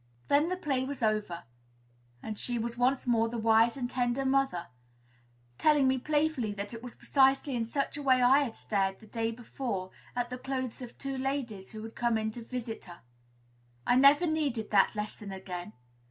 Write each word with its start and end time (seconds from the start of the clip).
Then 0.29 0.49
the 0.49 0.57
play 0.57 0.83
was 0.83 1.03
over; 1.03 1.43
and 2.23 2.39
she 2.39 2.57
was 2.57 2.75
once 2.75 3.05
more 3.05 3.29
the 3.29 3.37
wise 3.37 3.77
and 3.77 3.87
tender 3.87 4.25
mother, 4.25 4.65
telling 5.59 5.87
me 5.87 5.99
playfully 5.99 6.51
that 6.53 6.73
it 6.73 6.81
was 6.81 6.95
precisely 6.95 7.55
in 7.55 7.65
such 7.65 7.97
a 7.97 8.01
way 8.01 8.19
I 8.19 8.39
had 8.39 8.57
stared, 8.57 8.99
the 8.99 9.05
day 9.05 9.29
before, 9.29 9.91
at 10.15 10.31
the 10.31 10.39
clothes 10.39 10.81
of 10.81 10.97
two 10.97 11.19
ladies 11.19 11.73
who 11.73 11.83
had 11.83 11.93
come 11.93 12.17
in 12.17 12.31
to 12.31 12.41
visit 12.43 12.85
her. 12.85 13.01
I 13.85 13.95
never 13.95 14.25
needed 14.25 14.71
that 14.71 14.95
lesson 14.95 15.31
again. 15.31 15.73